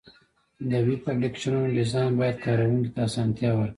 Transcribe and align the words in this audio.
د 0.69 0.71
ویب 0.85 1.01
اپلیکیشنونو 1.11 1.73
ډیزاین 1.77 2.09
باید 2.19 2.37
کارونکي 2.45 2.89
ته 2.95 2.99
اسانتیا 3.07 3.49
ورکړي. 3.55 3.69